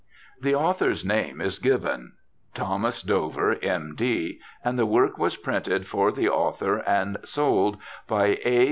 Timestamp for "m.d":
3.61-4.39